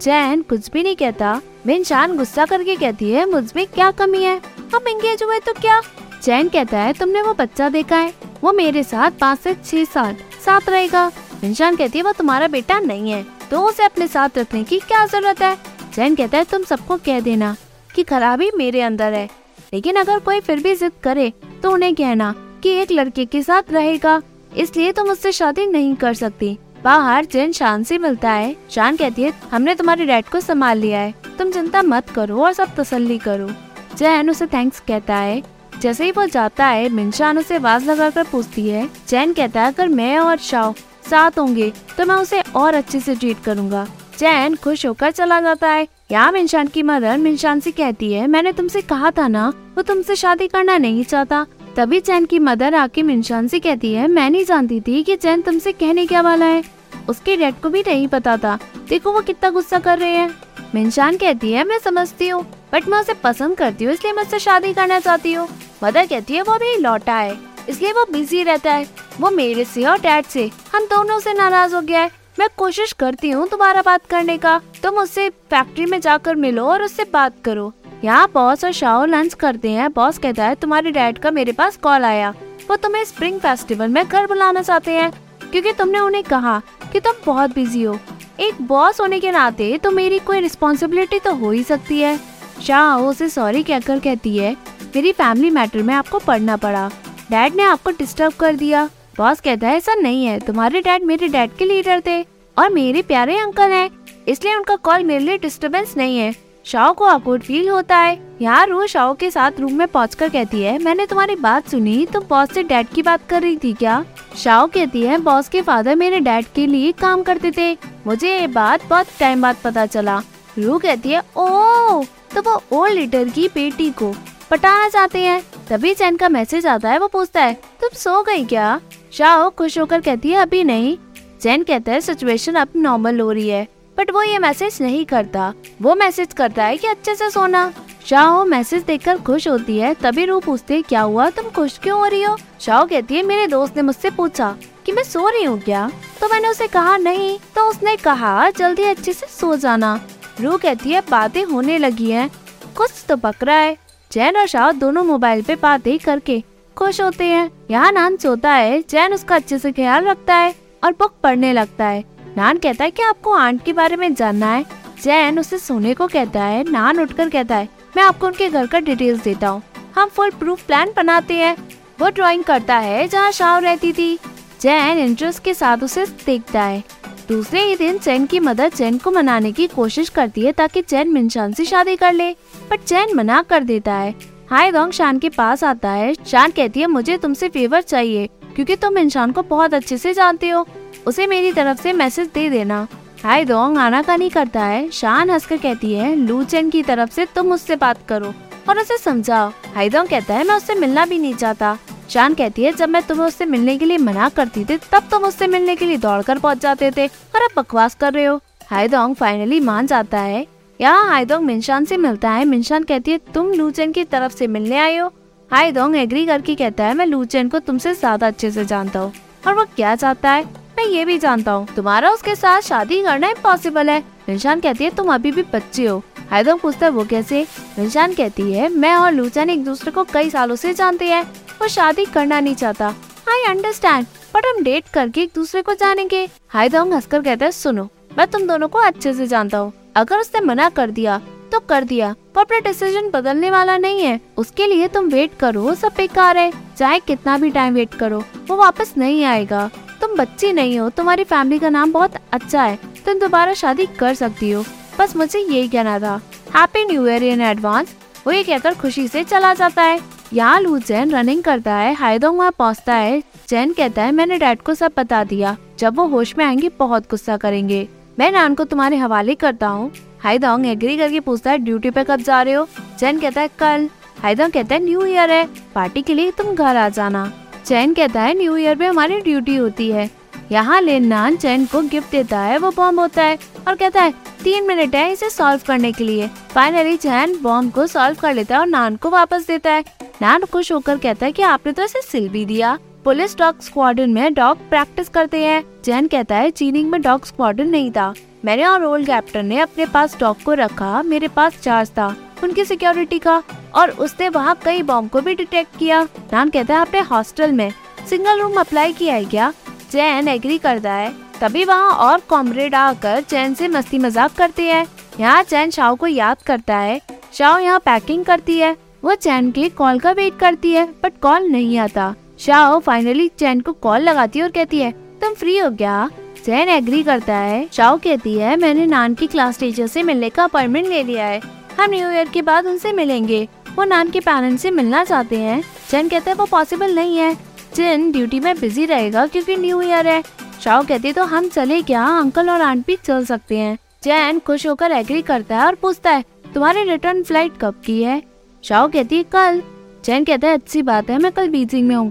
जैन 0.02 0.42
कुछ 0.42 0.70
भी 0.72 0.84
नहीं 0.84 0.96
कहता। 0.96 1.40
मिनशान 1.66 2.16
गुस्सा 2.18 2.46
करके 2.46 2.76
कहती 2.76 3.12
है 3.12 3.26
मुझमें 3.32 3.66
क्या 3.68 3.90
कमी 3.94 4.24
है? 4.24 4.36
हम 4.74 4.88
एंगेज 4.88 5.24
हुए 5.24 5.40
तो 5.40 5.54
क्या? 5.54 5.82
चैन 6.22 6.50
कहता 6.50 6.80
है, 6.80 6.94
तुमने 6.94 7.22
वो 7.22 7.34
बच्चा 7.34 7.68
देखा 7.70 7.98
है, 7.98 8.14
वो 8.44 8.52
मेरे 8.54 8.84
साथ 8.84 9.12
पाँच 9.12 9.40
से 9.40 9.54
छह 9.56 9.84
साल, 9.86 10.16
साथ 10.46 10.70
रहेगा। 10.70 11.06
मिनशान 11.44 11.76
कहती 11.76 11.98
है, 11.98 12.04
वो 12.04 12.12
तुम्हारा 12.12 12.48
बेटा 12.50 12.80
नहीं 12.80 13.12
है 13.12 13.26
तो 13.50 13.62
उसे 13.62 13.84
अपने 13.84 14.08
साथ 14.08 14.38
रखने 14.38 14.64
की 14.64 14.80
क्या 14.80 15.06
ज़रूरत 15.06 15.42
है? 15.42 15.56
चैन 15.94 16.16
कहता 16.16 16.38
है, 16.38 16.44
तुम 16.44 16.64
सबको 16.64 16.98
कह 16.98 17.20
देना 17.20 17.56
कि 17.90 18.04
खराबी 18.04 18.50
मेरे 18.56 18.82
अंदर 18.82 19.14
है, 19.14 19.30
लेकिन 19.74 19.96
अगर 19.96 20.20
कोई 20.20 20.40
फिर 20.40 20.60
भी 20.60 20.76
जिद 20.76 20.92
करे 21.04 21.32
तो 21.64 21.72
उन्हें 21.72 21.94
कहना 21.96 22.34
कि 22.64 22.70
एक 22.72 22.92
लड़के 22.92 23.26
के 23.26 23.42
साथ 23.44 23.72
रहेगा, 23.72 24.22
इसलिए 24.58 24.92
तुम 24.92 25.10
उससे 25.10 25.32
शादी 25.32 25.66
नहीं 25.68 25.96
कर 25.96 26.14
सकती। 26.16 26.58
बाहर 26.84 27.26
जैन 27.26 27.52
शान 27.52 27.84
से 27.84 27.98
मिलता 27.98 28.32
है। 28.32 28.56
शान 28.72 28.96
कहती 28.98 29.24
है, 29.24 29.34
हमने 29.52 29.76
तुम्हारे 29.76 30.06
डैड 30.06 30.26
को 30.26 30.40
संभाल 30.40 30.78
लिया 30.78 31.00
है। 31.00 31.14
तुम 31.38 31.52
चिंता 31.52 31.82
मत 31.84 32.10
करो 32.10 32.44
और 32.44 32.54
सब 32.54 32.76
तसल्ली 32.76 33.18
करो। 33.18 33.50
जैन 33.98 34.30
उसे 34.30 34.46
थैंक्स 34.46 34.80
कहता 34.80 35.16
है। 35.16 35.42
जैसे 35.82 36.06
ही 36.06 36.12
वो 36.12 36.26
जाता 36.26 36.66
है 36.66 36.90
मिनशान 36.90 37.38
उसे 37.38 37.56
आवाज़ 37.56 37.86
लगाकर 37.86 38.24
पूछती 38.24 38.68
है, 38.70 38.88
जैन 39.10 39.34
कहता 39.34 39.62
है, 39.62 39.74
अगर 39.74 39.88
मैं 39.88 40.18
और 40.18 40.38
शाओ 40.38 40.74
साथ 41.10 41.40
होंगे 41.40 41.72
तो 41.98 42.06
मैं 42.06 42.16
उसे 42.16 42.42
और 42.56 42.74
अच्छे 42.74 43.00
से 43.00 43.16
ट्रीट 43.16 43.38
करूँगा। 43.46 43.88
चैन 44.18 44.56
खुश 44.56 44.86
होकर 44.86 45.12
चला 45.12 45.40
जाता 45.42 45.70
है। 45.70 45.88
यहाँ 46.12 46.32
मिनशान 46.32 46.68
की 46.68 46.84
मदर 46.84 47.18
मिनशान 47.18 47.60
से 47.60 47.72
कहती 47.72 48.12
है, 48.14 48.28
मैंने 48.28 48.52
तुमसे 48.52 48.82
कहा 48.82 49.12
था 49.12 49.28
ना, 49.28 49.48
वो 49.76 49.82
तुमसे 49.82 50.16
शादी 50.16 50.48
करना 50.48 50.78
नहीं 50.78 51.04
चाहता। 51.04 51.46
तभी 51.76 52.00
चैन 52.00 52.26
की 52.26 52.40
मदर 52.40 52.76
आके 52.76 53.02
मिनशान 53.02 53.48
से 53.48 53.60
कहती 53.60 53.94
है, 53.94 54.08
मैं 54.08 54.30
नहीं 54.30 54.46
जानती 54.46 54.80
थी 54.82 55.04
कि 55.04 55.16
चैन 55.16 55.42
तुमसे 55.42 55.72
कहने 55.72 56.06
क्या 56.06 56.22
वाला 56.22 56.46
है। 56.46 56.64
उसके 57.10 57.36
डैड 57.38 57.56
को 57.56 57.70
भी 57.70 57.84
नहीं 57.88 58.08
पता 58.08 58.38
था। 58.38 58.58
देखो 58.90 59.12
वो 59.12 59.22
कितना 59.22 59.50
गुस्सा 59.50 59.80
कर 59.80 59.98
रहे 59.98 60.10
हैं। 60.10 60.30
मिनशान 60.76 61.18
कहती 61.18 61.52
है, 61.52 61.64
मैं 61.64 61.78
समझती 61.80 62.28
हूँ 62.30 62.44
बट 62.74 62.88
मैं 62.88 63.00
उसे 63.00 63.14
पसंद 63.14 63.58
करती 63.58 63.86
हूँ, 63.86 63.94
इसलिए 63.94 64.14
मुझसे 64.14 64.40
शादी 64.40 64.74
करना 64.74 65.00
चाहती 65.00 65.34
हूँ। 65.34 65.48
मदर 65.84 66.06
कहती 66.06 66.34
है, 66.34 66.42
वो 66.42 66.54
अभी 66.54 66.76
लौटा 66.78 67.16
है, 67.16 67.38
इसलिए 67.70 67.92
वो 67.94 68.06
बिज़ी 68.12 68.44
रहता 68.44 68.74
है। 68.74 68.86
वो 69.20 69.30
मेरे 69.32 69.66
से 69.66 69.86
और 69.86 70.00
डैड 70.00 70.26
से, 70.26 70.50
हम 70.74 70.86
दोनों 70.86 71.20
से 71.20 71.34
नाराज़ 71.34 71.76
हो 71.76 71.82
गया 71.82 72.02
है। 72.02 72.12
मैं 72.40 72.48
कोशिश 72.58 72.92
करती 72.94 73.30
हूँ 73.30 73.48
तुम्हारा 73.48 73.82
बात 73.82 74.06
करने 74.06 74.38
का। 74.38 74.60
तुम 74.84 74.98
उससे 74.98 75.28
फैक्ट्री 75.30 75.86
में 75.86 76.00
जाकर 76.02 76.36
मिलो 76.36 76.66
और 76.66 76.84
उससे 76.84 77.04
बात 77.14 77.42
करो। 77.46 77.72
यहाँ 78.04 78.30
बॉस 78.34 78.64
और 78.66 78.72
शाओ 78.72 79.06
लंच 79.06 79.34
करते 79.34 79.70
हैं। 79.70 79.92
बॉस 79.94 80.18
कहता 80.18 80.46
है, 80.46 80.56
तुम्हारे 80.56 80.92
डैड 80.92 81.18
का 81.18 81.32
मेरे 81.32 81.52
पास 81.52 81.78
कॉल 81.78 82.06
आया। 82.06 82.34
वो 82.70 82.76
तुम्हें 82.78 83.04
स्प्रिंग 83.06 83.40
फेस्टिवल 83.40 83.88
में 83.88 84.06
घर 84.06 84.28
बुलाना 84.28 84.62
चाहते 84.62 84.92
हैं, 84.92 85.12
क्योंकि 85.52 85.72
तुमने 85.74 86.00
उन्हें 86.00 86.24
कहा 86.24 86.62
कि 86.94 87.00
तुम 87.00 87.14
बहुत 87.26 87.56
बिज़ी 87.56 87.84
हो। 87.84 88.00
एक 88.40 88.62
बॉस 88.62 89.00
होने 89.02 89.20
के 89.20 89.32
नाते 89.32 89.78
तो 89.78 89.92
मेरी 89.92 90.20
कोई 90.20 90.40
रिस्पॉन्सिबिलिटी 90.40 91.20
तो 91.20 91.34
हो 91.34 91.52
ही 91.52 91.64
सकती 91.64 92.00
है। 92.00 92.20
शाह 92.62 92.98
उसे 93.00 93.30
सॉरी 93.30 93.64
कहकर 93.64 94.00
कहती 94.00 94.38
है, 94.38 94.56
मेरी 94.96 95.12
फैमिली 95.12 95.50
मैटर 95.50 95.82
में 95.82 95.94
आपको 95.94 96.20
पढ़ना 96.20 96.58
पड़ा। 96.58 96.88
डैड 97.32 97.56
ने 97.56 97.64
आपको 97.64 97.92
डिस्टर्ब 97.92 98.34
कर 98.34 98.56
दिया। 98.56 98.90
बॉस 99.18 99.42
कहता 99.42 99.68
है, 99.68 99.78
ऐसा 99.78 99.94
नहीं 99.96 100.26
है। 100.26 100.40
तुम्हारे 100.40 100.82
डैड 100.82 101.04
मेरे 101.04 101.28
डैड 101.28 101.56
के 101.58 101.66
लीडर 101.66 102.02
थे 102.08 102.22
और 102.58 102.70
मेरे 102.70 103.02
प्यारे 103.02 103.38
अंकल 103.38 103.72
हैं। 103.72 103.90
इसलिए 104.28 104.56
उनका 104.56 104.76
कॉल 104.76 105.04
मेरे 105.04 105.24
लिए 105.26 105.38
डिस्टरबेंस 105.38 105.94
नहीं 105.98 106.18
है। 106.18 106.34
शाओ 106.66 106.94
को 106.94 107.06
अकूट 107.06 107.42
फील 107.42 107.70
होता 107.70 107.98
है। 107.98 108.20
यहाँ 108.42 108.66
रू 108.66 108.86
शाओ 108.88 109.14
के 109.14 109.30
साथ 109.32 109.60
रूम 109.60 109.74
में 109.74 109.88
पहुंचकर 109.88 110.30
कहती 110.30 110.62
है, 110.62 110.78
मैंने 110.80 111.06
तुम्हारी 111.06 111.36
बात 111.36 111.70
सुनी। 111.70 112.06
तुम 112.06 112.24
बॉस 112.30 112.54
से 112.54 112.64
डैड 112.64 112.88
की 112.88 113.02
बात 113.02 113.28
कर 113.30 113.42
रही 113.42 113.58
थी 113.58 113.74
क्या? 113.74 114.04
शाओ 114.38 114.68
कहती 114.68 115.02
है 115.02 115.18
बॉस 115.18 115.50
के 115.50 115.62
फादर 115.62 115.96
मेरे 115.96 116.20
डैड 116.20 116.46
के 116.56 116.68
लिए 116.68 116.92
काम 116.92 117.24
करते 117.24 117.52
थे। 117.52 117.74
मुझे 118.06 118.30
ये 118.32 118.48
बात 118.50 118.86
बहुत 118.90 119.08
टाइम 119.20 119.42
बाद 119.42 119.58
पता 119.64 119.86
चला। 119.86 120.22
रू 120.58 120.78
कहती 120.80 121.10
है 121.10 121.20
ओ 121.20 122.04
तो 122.36 122.42
वो 122.42 122.62
ओल्ड 122.74 122.94
लीडर 122.94 123.30
की 123.30 123.48
बेटी 123.48 123.90
को 123.92 124.14
पटाना 124.50 124.88
चाहते 124.90 125.20
हैं। 125.20 125.42
तभी 125.70 125.94
चैन 125.94 126.18
का 126.18 126.30
मैसेज 126.30 126.66
आता 126.68 126.90
है, 126.90 127.00
वो 127.00 127.08
पूछता 127.08 127.42
है, 127.42 127.54
तुम 127.82 127.90
सो 127.96 128.22
गई 128.24 128.46
क्या? 128.46 128.80
शाओ 129.14 129.50
खुश 129.50 129.78
होकर 129.78 130.02
कहती 130.02 130.30
है, 130.30 130.38
अभी 130.38 130.64
नहीं। 130.64 130.98
चैन 131.42 131.64
कहता 131.64 131.92
है, 131.92 132.02
सिचुएशन 132.02 132.56
अब 132.56 132.72
नॉर्मल 132.76 133.20
हो 133.20 133.32
रही 133.32 133.48
है, 133.50 133.68
बट 133.98 134.12
वो 134.12 134.24
ये 134.24 134.40
मैसेज 134.40 134.78
नहीं 134.82 135.06
करता। 135.06 135.54
वो 135.82 135.96
मैसेज 135.96 136.34
करता 136.34 136.64
है 136.64 136.78
कि 136.78 136.88
अच्छे 136.88 137.16
से 137.16 137.30
सोना। 137.30 137.72
शाओ 138.06 138.46
मैसेज 138.46 138.84
देखकर 138.84 139.18
खुश 139.18 139.48
होती 139.48 139.78
है, 139.78 139.94
तभी 139.94 140.26
रू 140.26 140.40
पूछती 140.40 140.82
क्या 140.82 141.02
हुआ? 141.02 141.30
तुम 141.30 141.50
खुश 141.50 141.78
क्यों 141.78 142.00
हो 142.00 142.06
रही 142.06 142.24
हो? 142.24 142.38
शाओ 142.60 142.86
कहती 142.86 143.16
है, 143.16 143.24
मेरे 143.24 143.48
दोस्त 143.48 143.76
ने 143.76 143.82
मुझसे 143.82 144.10
पूछा 144.10 144.56
कि 144.86 144.92
मैं 144.92 145.04
सो 145.04 145.30
रही 145.30 145.44
हूँ 145.44 145.60
क्या? 145.62 145.92
तो 146.22 146.28
मैंने 146.28 146.48
उसे 146.48 146.68
कहा, 146.68 146.98
नहीं। 146.98 147.40
तो 147.56 147.70
उसने 147.70 147.96
कहा, 147.96 148.50
जल्दी 148.50 148.84
अच्छे 148.84 149.14
से 149.14 149.28
सो 149.28 149.56
जाना। 149.56 150.00
रू 150.42 150.58
कहती 150.58 150.92
है, 150.92 151.02
बातें 151.12 151.44
होने 151.44 151.78
लगी 151.78 152.12
हैं। 152.12 152.30
कुछ 152.78 152.92
तो 153.10 153.18
पक 153.18 153.44
रहा 153.44 153.56
है। 153.56 153.78
जैन 154.12 154.38
और 154.38 154.48
शाह 154.48 154.72
दोनों 154.72 155.04
मोबाइल 155.04 155.42
पे 155.42 155.56
बातें 155.56 156.00
करके 156.00 156.44
खुश 156.78 157.02
होते 157.02 157.26
हैं। 157.26 157.52
यहाँ 157.72 157.92
नान 157.92 158.18
सोता 158.18 158.52
है, 158.52 158.84
जैन 158.90 159.14
उसका 159.14 159.36
अच्छे 159.36 159.60
से 159.60 159.72
ख्याल 159.72 160.06
रखता 160.06 160.36
है 160.36 160.56
और 160.84 160.92
बुक 160.92 161.14
पढ़ने 161.24 161.54
लगता 161.54 161.86
है। 161.86 162.04
नान 162.38 162.58
कहता 162.58 162.84
है 162.84 162.92
कि 162.92 163.04
आपको 163.04 163.34
आंट 163.34 163.64
के 163.64 163.74
बारे 163.74 163.96
में 163.96 164.14
जानना 164.14 164.54
है। 164.54 164.66
जैन 165.04 165.40
उसे 165.40 165.58
सोने 165.58 165.94
को 165.94 166.08
कहता 166.08 166.44
है, 166.44 166.72
नान 166.72 167.00
उठकर 167.00 167.30
कहता 167.30 167.56
है 167.56 167.81
मैं 167.98 168.04
आपको 168.04 168.28
उनके 168.28 168.50
घर 168.50 168.68
का 168.68 168.80
डिटेल्स 168.80 169.24
देता 169.24 169.48
हूँ। 169.48 169.62
हम 169.96 170.10
फुल 170.10 170.30
प्रूफ 170.30 170.66
प्लान 170.68 170.94
बनाते 170.96 171.34
हैं। 171.34 171.56
वो 172.00 172.10
ड्राइंग 172.10 172.44
करता 172.44 172.78
है 172.78 173.08
जहाँ 173.08 173.32
शाह 173.32 173.58
रहती 173.60 173.92
थी। 173.94 174.18
जैन 174.62 174.98
इंटरेस्ट 174.98 175.44
के 175.44 175.54
साथ 175.54 175.78
उसे 175.78 176.06
देखता 176.26 176.62
है। 176.62 176.84
दूसरे 177.30 177.62
ही 177.62 177.76
दिन 177.76 177.98
चैन 177.98 178.26
की 178.26 178.40
मदद 178.40 178.72
चैन 178.72 178.98
को 178.98 179.12
मनाने 179.12 179.52
की 179.52 179.68
कोशिश 179.68 180.10
करती 180.10 180.42
है 180.42 180.52
ताकि 180.52 180.82
चैन 180.82 181.10
मिनशान 181.10 181.54
से 181.54 181.66
शादी 181.66 181.96
कर 181.96 182.14
ले। 182.14 182.32
पर 182.70 182.78
चैन 182.78 183.16
मना 183.16 183.42
कर 183.42 183.64
देता 183.64 183.94
है। 183.94 184.16
हाई 184.52 184.72
दोंग 184.72 184.92
शान 184.92 185.20
के 185.20 185.30
पास 185.30 185.64
आता 185.64 185.92
है। 185.92 186.14
शान 186.14 186.52
कहती 186.52 186.80
है, 186.80 186.88
मुझे 186.88 187.18
तुमसे 187.18 187.50
फेवर 187.50 187.82
चाहिए, 187.82 188.28
क्योंकि 188.56 188.76
तुम 188.76 188.98
इंसान 188.98 189.32
को 189.32 189.42
बहुत 189.42 189.74
अच्छे 189.74 189.98
से 189.98 190.14
जानते 190.14 190.50
हो। 190.50 190.68
उसे 191.08 191.28
मेरी 191.28 191.52
तरफ़ 191.52 191.82
से 191.82 191.94
मैसेज 191.94 192.30
दे 192.34 192.50
देना। 192.50 192.88
हाई 193.24 193.44
दोंग 193.46 193.78
आनाकानी 193.78 194.30
करता 194.30 194.64
है। 194.64 194.90
शान 194.90 195.30
हंसकर 195.30 195.58
कहती 195.58 195.94
है, 195.94 196.16
लू 196.18 196.44
चैन 196.44 196.70
की 196.70 196.82
तरफ़ 196.84 197.10
से 197.10 197.26
तुम 197.26 197.52
उससे 197.52 197.76
बात 197.76 197.98
करो 198.10 198.34
और 198.70 198.80
उसे 198.80 198.98
समझाओ। 198.98 199.50
हाई 199.76 199.90
दोंग 199.90 200.08
कहता 200.08 200.34
है, 200.34 200.44
मैं 200.44 200.56
उससे 200.56 200.76
मिलना 200.76 201.06
भी 201.06 201.18
नहीं 201.20 201.34
चाहता। 201.34 201.78
शान 202.10 202.34
कहती 202.34 202.64
है, 202.64 202.72
जब 202.72 202.90
मैं 202.90 203.02
तुम्हें 203.04 203.26
उससे 203.26 203.46
मिलने 203.46 203.78
के 203.78 203.86
लिए 203.86 203.98
मना 203.98 204.30
करती 204.30 204.64
थी, 204.66 204.78
तब 204.92 205.08
तुम 205.12 205.24
उससे 205.24 205.48
मिलने 205.48 205.76
के 205.76 205.86
लिए 205.86 205.98
दौड़कर 205.98 206.40
पहुँच 206.40 206.62
जाते 206.62 206.92
थे 206.92 207.06
और 207.08 207.42
अब 207.42 207.50
बकवास 207.58 207.96
कर 207.96 208.14
रहे 208.14 208.26
हो। 208.26 208.40
हाईदोंग 208.70 209.16
फाइनली 209.16 209.60
मान 209.60 209.88
जाता 209.88 210.20
है। 210.20 210.46
यहाँ 210.80 211.08
हाईदोंग 211.10 211.46
मिनशान 211.46 211.86
से 211.86 211.98
मिलता 211.98 212.30
है। 212.30 212.46
मिनशान 212.46 212.84
कहती 212.84 213.12
है, 213.12 213.20
तुम 213.34 213.52
लूचेन 213.54 213.92
की 213.92 214.04
तरफ़ 214.06 214.36
से 214.36 214.48
मिलने 214.48 214.78
आए 214.78 214.98
हो? 214.98 215.12
हाईदोंग 215.52 215.96
एग्री 215.96 216.26
करके 216.26 216.56
कहता 216.56 216.86
है, 216.86 216.94
मैं 216.94 217.06
लूचेन 217.06 217.50
को 217.50 217.60
तुमसे 217.60 217.94
ज़्यादा 217.94 218.28
अच्छे 218.28 218.52
से 218.52 218.66
जानता 218.66 219.00
हूँ 219.00 219.14
और 219.48 219.56
वो 219.56 219.66
क्या 219.76 219.96
चाहता 219.96 220.32
है? 220.32 220.46
मैं 220.82 220.88
ये 220.88 221.04
भी 221.06 221.18
जानता 221.20 221.52
हूँ, 221.52 221.68
तुम्हारा 221.76 222.10
उसके 222.12 222.34
साथ 222.36 222.62
शादी 222.62 223.02
करना 223.04 223.28
इम्पॉसिबल 223.30 223.90
है। 223.90 224.00
मिनशान 224.30 224.60
कहती 224.60 224.84
है, 224.84 224.90
तुम 224.90 225.14
अभी 225.14 225.32
भी 225.32 225.42
बच्चे 225.44 225.86
हो। 225.86 225.98
हाईदोंग 226.30 226.60
पूछता 226.60 226.86
है, 226.86 226.92
वो 226.92 227.04
कैसे? 227.06 227.42
मिनशान 227.78 228.14
कहती 228.14 228.52
है, 228.54 228.70
मैं 228.70 228.94
और 228.96 229.12
लूचन 229.12 229.50
एक 229.50 229.64
दूसरे 229.64 229.92
को 229.92 230.04
कई 230.04 230.30
सालों 230.30 230.56
से 230.56 230.74
जानते 230.74 231.06
हैं, 231.06 231.22
वो 231.62 231.68
शादी 231.68 232.06
करना 232.06 232.40
नहीं 232.40 232.56
चाहता। 232.56 232.88
आई 233.28 233.44
अंडरस्टैंड 233.50 234.06
बट 234.36 234.46
हम 234.46 234.64
डेट 234.64 234.88
करके 234.94 235.22
एक 235.22 235.32
दूसरे 235.36 235.62
को 235.62 235.74
जानेंगे। 235.74 236.28
हाई 236.50 236.70
दोंग 236.70 236.94
हंसकर 236.94 237.22
कहता 237.22 237.46
है, 237.46 237.52
सुनो, 237.52 237.88
मैं 238.18 238.28
तुम 238.28 238.48
दोनों 238.48 238.68
को 238.68 238.80
अच्छे 238.80 239.14
से 239.14 239.28
जानता 239.28 239.58
हूँ। 239.58 239.72
अगर 239.96 240.20
उसने 240.20 240.42
मना 240.42 240.70
कर 240.72 240.92
दिया 240.92 241.22
तो 241.52 241.60
कर 241.60 241.84
दिया 241.84 242.14
पर 242.36 242.42
अपना 242.42 242.60
डिसीज़न 242.62 243.10
बदलने 243.10 243.50
वाला 243.52 243.78
नहीं 243.78 244.02
है। 244.02 244.20
उसके 244.38 244.68
लिए 244.68 244.88
तुम 244.88 245.08
वेट 245.10 245.32
करो 245.40 245.74
सब 245.76 245.94
बेकार 245.98 246.38
है। 246.38 246.52
चाहे 246.78 247.00
कितना 247.00 247.38
भी 247.38 247.50
टाइम 247.52 247.74
वेट 247.74 247.94
करो, 247.94 248.24
वो 248.48 248.56
वापस 248.58 248.94
नहीं 248.98 249.24
आएगा। 249.26 249.70
तुम 250.02 250.16
बच्ची 250.16 250.52
नहीं 250.54 250.80
हो, 250.80 250.90
तुम्हारी 250.90 251.24
फैमिली 251.24 251.60
का 251.60 251.70
नाम 251.70 251.92
बहुत 251.92 252.14
अच्छा 252.32 252.64
है, 252.64 252.78
तुम 253.06 253.20
दोबारा 253.20 253.54
शादी 253.54 253.86
कर 254.00 254.14
सकती 254.14 254.52
हो। 254.52 254.64
बस 255.00 255.16
मुझे 255.16 255.40
यही 255.40 255.68
कहना 255.68 256.00
था। 256.00 256.22
Happy 256.56 256.86
new 256.86 257.08
year 257.08 257.24
in 257.24 257.42
advance 257.42 257.96
वो 258.28 258.32
ये 258.34 258.44
कहकर 258.44 258.74
खुशी 258.74 259.08
से 259.08 259.24
चला 259.24 259.54
जाता 259.54 259.84
है। 259.84 260.00
यहाँ 260.34 260.60
लू 260.62 260.78
जैन 260.80 261.12
रनिंग 261.12 261.42
करता 261.44 261.76
है 261.76 261.94
हाइदोंग 261.94 262.38
वहाँ 262.38 262.52
पहुँचता 262.52 262.94
है। 262.94 263.22
जैन 263.50 263.74
कहता 263.74 264.04
है, 264.04 264.12
मैंने 264.12 264.38
डैड 264.38 264.62
को 264.62 264.74
सब 264.74 264.92
बता 264.98 265.24
दिया। 265.24 265.56
जब 265.80 265.96
वो 265.96 266.06
होश 266.08 266.34
में 266.38 266.46
आएँगे, 266.46 266.70
बहुत 266.80 267.10
गुस्सा 267.10 267.38
करेंगे। 267.38 267.88
मैं 268.20 268.32
नान 268.32 268.56
को 268.56 268.64
तुम्हारे 268.64 268.98
हवाले 268.98 269.36
करता 269.36 269.68
हूँ। 269.68 269.92
हाइदोंग 270.20 270.66
एग्री 270.66 270.98
करके 270.98 271.20
पूछता 271.20 271.52
है 271.52 271.58
ड्यूटी 271.58 271.90
पे 271.90 272.04
कब 272.04 272.22
जा 272.22 272.42
रहे 272.42 272.54
हो? 272.54 272.68
जैन 273.00 273.20
कहता 273.20 273.42
है, 273.42 273.50
कल। 273.60 273.90
हाइदोंग 274.22 274.52
कहता 274.52 274.76
है 274.76 274.84
न्यू 274.84 275.06
ईयर 275.06 275.32
है। 275.32 275.46
पार्टी 275.76 276.02
के 276.02 276.14
लिए 276.14 276.32
तुम 276.32 276.56
घर 276.56 276.76
आ 276.76 276.88
जाना। 276.90 277.32
चैन 277.66 277.94
कहता 277.94 278.22
है 278.22 278.34
न्यू 278.34 278.56
ईयर 278.58 278.76
में 278.76 278.88
हमारी 278.88 279.20
ड्यूटी 279.22 279.56
होती 279.56 279.92
है। 279.92 280.10
यहाँ 280.52 280.82
लेन 280.82 281.06
नान 281.08 281.36
चैन 281.38 281.66
को 281.66 281.82
गिफ्ट 281.82 282.12
देता 282.12 282.40
है, 282.40 282.58
वो 282.58 282.72
बॉम्ब 282.72 283.00
होता 283.00 283.24
है 283.24 283.38
और 283.68 283.76
कहता 283.76 284.02
है, 284.02 284.14
तीन 284.44 284.68
मिनट 284.68 284.96
है 284.96 285.12
इसे 285.12 285.30
सॉल्व 285.30 285.62
करने 285.68 285.92
के 285.92 286.04
लिए। 286.04 286.28
फाइनली 286.54 286.98
चैन 286.98 287.38
बॉम्ब 287.42 287.72
को 287.72 287.86
सॉल्व 287.88 288.18
कर 288.22 288.34
लेता 288.34 288.56
है 288.56 288.62
और 288.62 288.68
नान 288.68 288.96
को 288.96 289.10
वापस 289.10 289.48
देता 289.48 289.72
है। 289.72 289.84
नान 290.22 290.46
खुश 290.46 290.72
होकर 290.72 290.98
कहता 290.98 291.26
है 291.26 291.32
कि 291.32 291.42
आपने 291.42 291.72
तो 291.72 291.84
इसे 291.84 292.02
सिल 292.02 292.28
भी 292.30 292.46
दिया। 292.46 292.78
पुलिस 293.04 293.38
डॉग 293.38 293.62
स्क्वाडन 293.62 294.10
में 294.10 294.34
डॉग 294.34 294.58
प्रैक्टिस 294.70 295.10
करते 295.10 295.40
हैं। 295.40 295.64
जैन 295.86 296.08
कहता 296.08 296.36
है, 296.36 296.50
चीनिंग 296.50 296.90
में 296.92 297.02
डॉग 297.02 297.26
स्क्वाडन 297.26 297.70
नहीं 297.70 297.92
था। 297.92 298.14
मैंने 298.46 298.66
और 298.66 298.84
ओल्ड 298.84 299.06
कैप्टन 299.06 299.46
ने 299.46 299.60
अपने 299.60 299.86
पास 299.86 300.18
डॉग 300.20 300.44
को 300.44 300.54
रखा, 300.54 301.02
मेरे 301.04 301.28
पास 301.28 301.60
चार्ज 301.62 301.90
था। 301.90 302.16
उनकी 302.44 302.66
सिक्योरिटी 302.66 303.20
का 303.20 303.42
और 303.76 303.92
उसने 304.00 304.30
वहाँ 304.30 304.58
कई 304.64 304.82
बॉम्ब 304.84 305.10
को 305.10 305.22
भी 305.22 305.36
डिटेक्ट 305.36 305.78
किया। 305.80 306.02
नान 306.34 306.50
कहता 306.50 306.74
है 306.74 306.80
आपने 306.80 307.00
हॉस्टल 307.02 307.52
में। 307.52 307.72
सिंगल 308.10 308.42
रूम 308.42 308.60
अप्लाई 308.60 308.94
किया 308.94 309.16
है 309.16 309.26
क्या? 309.26 309.52
जैन 309.92 310.28
एग्री 310.28 310.58
करता 310.58 310.94
है। 310.94 311.14
तभी 311.42 311.64
वहाँ 311.66 311.92
और 312.00 312.22
कॉमरेड 312.30 312.76
आकर 312.76 313.22
चैन 313.22 313.54
से 313.54 313.68
मस्ती 313.68 313.98
मज़ाक 314.00 314.34
करते 314.34 314.64
हैं। 314.64 314.86
यहाँ 315.20 315.44
चैन 315.44 315.70
शाओ 315.70 315.96
को 315.96 316.08
याद 316.08 316.42
करता 316.42 316.78
है। 316.78 317.00
शाओ 317.34 317.58
यहाँ 317.60 317.80
पैकिंग 317.80 318.26
करती 318.26 318.58
है। 318.58 318.76
वो 319.04 319.16
चैन 319.16 319.52
के 319.52 319.70
कॉल 319.72 320.00
का 320.00 320.12
वेट 320.12 320.38
करती 320.40 320.72
है 320.72 320.86
बट 321.04 321.14
कॉल 321.22 321.44
नहीं 321.44 321.78
आता। 321.80 322.14
शाओ 322.40 322.80
फाइनली 322.80 323.28
चैन 323.30 323.62
को 323.62 323.74
कॉल 323.74 324.02
लगाती 324.02 324.40
है 324.40 324.46
और 324.46 324.52
कहती 324.52 324.80
है, 324.80 324.92
तुम 325.22 325.34
फ्री 325.34 325.58
हो 325.58 325.70
गया 325.70 326.10
चैन 326.46 326.70
एग्री 326.70 327.02
करता 327.04 327.36
है। 327.36 327.68
शाओ 327.74 327.98
कहती 327.98 328.34
है, 328.36 328.56
मैंने 328.58 328.86
नान 328.86 329.14
की 329.14 329.28
क्लास 329.28 329.60
टीचर 329.60 329.88
से 329.88 330.04
मिलने 330.04 330.30
का 330.30 330.44
अपॉइंटमेंट 330.44 330.88
ले 330.88 331.04
लिया 331.04 331.26
है। 331.26 331.42
हम 331.82 331.90
न्यू 331.90 332.10
ईयर 332.12 332.28
के 332.30 332.42
बाद 332.42 332.66
उनसे 332.68 332.92
मिलेंगे। 332.92 333.48
वो 333.76 333.84
नान 333.84 334.10
के 334.12 334.20
पेरेंट्स 334.20 334.62
से 334.62 334.72
मिलना 334.72 335.04
चाहते 335.04 335.38
हैं। 335.38 335.62
चैन 335.90 336.10
कहता 336.10 336.32
है, 336.32 336.36
वो 336.38 336.46
पॉसिबल 336.46 336.94
नहीं 336.96 337.18
है। 337.18 337.34
चैन 337.76 338.12
ड्यूटी 338.12 338.40
में 338.40 338.60
बिज़ी 338.60 338.86
रहेगा 338.86 339.26
क्योंकि 339.28 339.56
न्यू 339.58 339.82
ईयर 339.82 340.08
है। 340.08 340.22
शाओ 340.64 340.84
कहती 340.84 341.14
तो 341.14 341.24
हम 341.24 341.48
चले 341.48 341.82
क्या? 341.82 342.04
अंकल 342.20 342.50
और 342.50 342.62
आंट 342.62 342.86
भी 342.88 342.96
चल 342.96 343.26
सकते 343.26 343.58
हैं। 343.58 343.78
चैन 344.04 344.40
खुश 344.40 344.68
होकर 344.68 344.92
एग्री 344.92 345.22
करता 345.22 345.58
है 345.58 345.66
और 345.66 345.76
पूछता 345.76 346.12
है, 346.12 346.24
तुम्हारी 346.54 346.84
रिटर्न 346.84 347.24
फ़्लाइट 347.24 347.58
कब 347.62 347.82
की 347.86 348.02
है? 348.04 348.22
शाओ 348.64 348.88
कहती 348.88 349.18
है, 349.18 349.24
कल। 349.24 349.62
चैन 350.06 350.24
कहता 350.24 350.48
है, 350.48 350.54
अच्छी 350.54 350.82
बात 350.82 351.10
है, 351.10 351.18
मैं 351.18 351.32
कल 351.32 351.50
बीजिंग 351.50 351.88
में 351.88 351.96
हूँ 351.96 352.10